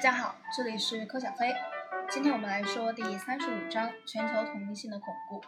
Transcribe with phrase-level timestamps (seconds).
[0.00, 1.54] 大家好这里是柯小飞。
[2.08, 5.44] 今天我们来说第三十五章全球统一性的巩固。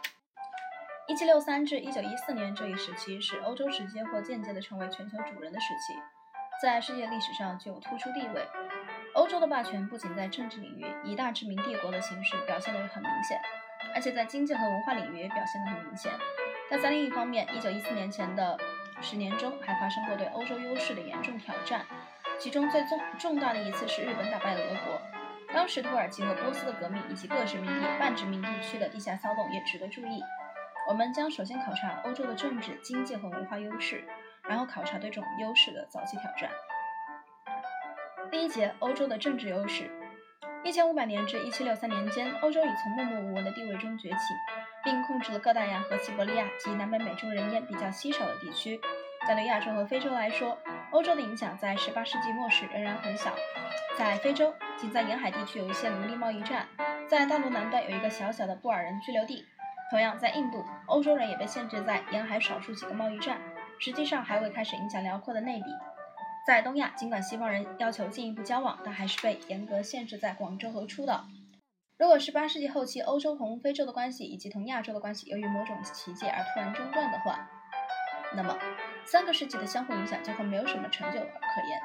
[1.07, 5.95] 一七六三至一九一四年这一时期是欧洲直接或间接的成为全球主人的时期，
[6.61, 8.47] 在世界历史上具有突出地位。
[9.15, 13.41] 欧洲的霸权不仅在政治领域以大殖民帝国的形式表现得很明显，
[13.95, 16.11] 而且在经济和文化领域也表现得很明显。
[16.69, 18.55] 但在另一方面，一九一四年前的
[19.01, 21.83] 十年中还发生过对欧洲优势的严重挑战。
[22.43, 25.01] 其中最重重大的一次是日本打败俄国，
[25.53, 30.21] 当时土耳其和波斯的革命以及各殖民地半殖民地区的地下骚动也值得注意。
[30.89, 34.03] 我们将首先考察欧洲的政治、经济和文化优势，
[34.43, 36.49] 然后考察对这种优势的早期挑战。
[38.29, 39.89] 第一节，欧洲的政治优势。
[40.65, 44.17] 一千五百年至一七六三年间，欧洲已从默默无闻的地位中崛起，
[44.83, 48.81] 并控制了各大洋和西伯利亚及南北美洲人烟比较稀少的地区。
[49.25, 50.57] 但对亚洲和非洲来说，
[50.93, 53.33] 欧洲的影响在18世纪末时仍然很小。
[53.97, 56.67] 在非洲，仅在沿海地区有一些奴隶贸易站，
[57.07, 59.43] 在大陆南端有一个小小的布尔人居留地。
[59.89, 63.41] 同样，在印度，欧洲人也被限制在沿海少数几个贸易站，
[63.79, 65.65] 实际上还未开始影响辽阔的内地。
[66.45, 71.25] 在东亚，尽管西方人要求进一步交往，但还是被严格限制在广州和初岛。
[71.97, 77.49] 如果18世纪后期欧洲同非洲的关系以及同亚洲的关系由于某种奇迹而突然中断的话，
[78.35, 78.57] 那么。
[79.05, 81.81] 三个世纪的相互影响，几乎没有什么成就可言。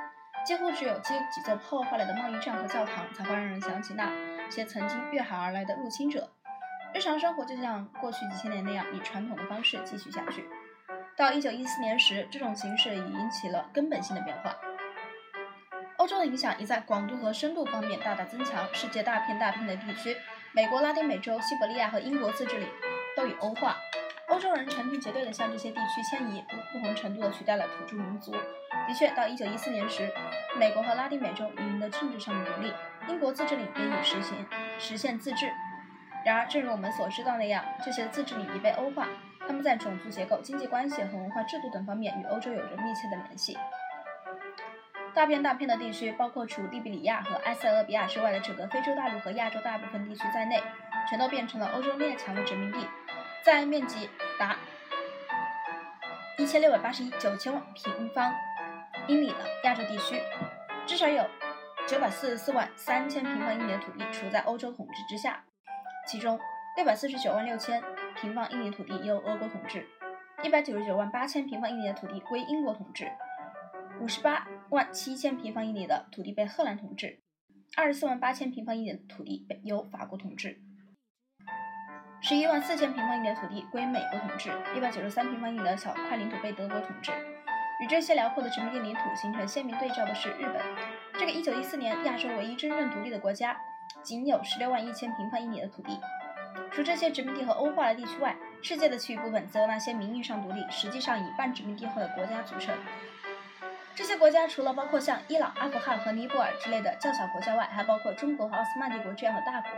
[0.46, 4.08] 几乎只有几几座破坏了的贸易站和教堂，才会让人想起那
[4.48, 6.30] 些曾经越海而来的入侵者。
[6.94, 10.48] 日常生活就像过去几千年那样，以传统的方式继续下去。
[11.16, 14.56] 到一九一四年时，这种形势已引起了根本性的变化。
[15.96, 18.64] 欧洲的影响已在广度和深度方面大大增强。
[18.72, 20.16] 世界大片大片的地区，
[20.52, 22.68] 美国、拉丁美洲、西伯利亚和英国自治领，
[23.16, 23.76] 都已欧化。
[24.28, 28.30] 欧洲人成群结队地向这些地区迁移，不同程度地取代了土著民族。
[28.32, 30.10] 的确，到1914年时，
[30.58, 32.72] 美国和拉丁美洲已赢得政治上的独立，
[33.08, 34.46] 英国自治领也已实行
[34.78, 35.50] 实现自治。
[36.24, 39.08] 然而，正如我们所知道那样，这些自治领已被欧化，
[39.40, 43.56] 他们在种族结构、经济关系和文化制度等方面与欧洲有着密切的联系。
[45.14, 50.62] 大片大片的地区，包括除利比里亚和埃塞俄比亚之外的整个非洲大陆和亚洲大部分地区在内，
[51.08, 52.86] 全都变成了欧洲列强的殖民地。
[53.44, 54.56] 在面积达
[56.38, 58.34] 一千六百八十一九千万平方
[59.06, 60.20] 英里的亚洲地区，
[60.86, 61.24] 至少有
[61.86, 65.44] 九百四十四万三千平方英里的土地处在欧洲统治之下，
[66.06, 66.38] 其中
[66.76, 67.82] 六百四十九万六千
[68.20, 69.86] 平方英里土地由俄国统治，
[70.42, 73.10] 一百九十九万八千平方英里的土地归英国统治，
[74.00, 77.20] 五十八万七千平方英里的土地被荷兰统治，
[77.76, 80.60] 二十四万八千平方英里的土地由法国统治。
[82.20, 87.12] 十一万四千平方英里的土地归美国统治，一百九十三平方英里的小块领土被德国统治。
[87.80, 90.60] 与这些辽阔的殖民地领土形成鲜明对照的是日本，
[91.14, 93.56] 这个一九一四年亚洲唯一真正独立的国家，
[94.02, 96.00] 仅有十六万一千平方英里的土地。
[96.72, 102.74] 除这些殖民地和欧化的地区外，世界的其余部分则由那些名义上独立，实际上以半殖民地化的国家组成。
[103.94, 109.70] 这些国家除了包括像伊朗、阿富汗和尼泊尔之类的较小国家外，还包括中国和奥斯曼帝国这样的大国。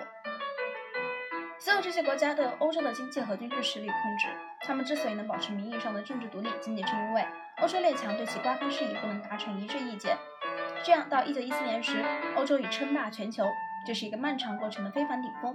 [1.61, 4.29] 所有这些国家都由欧洲的经济和军事实力控制。
[4.63, 7.23] 他们之所以能保持名义上的政治独立，仅仅是因为
[7.61, 10.17] 欧洲列强对其瓜分事宜不能达成一致意见。
[10.83, 12.03] 这样，到1914年时，
[12.35, 13.45] 欧洲已称霸全球。
[13.87, 15.55] 这是一个漫长过程的非凡顶峰。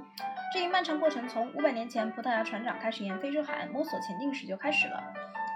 [0.54, 5.02] 这一漫长过程从500年前葡萄牙船长开始沿非洲海岸摸索前进时就开始了。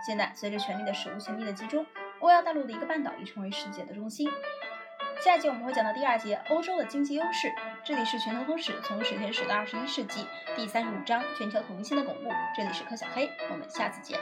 [0.03, 1.85] 现在，随着权力的史无前例的集中，
[2.21, 4.27] 欧亚大陆的一个半岛已成为世界的中心。
[5.19, 7.53] 下一节我们会讲到第二节欧洲的经济优势。
[7.83, 10.21] 这里是《全球通史：从史前史到二十一世纪》
[10.55, 12.31] 第三十五章全球统一性的巩固。
[12.55, 14.17] 这里是柯小黑，我们下次见。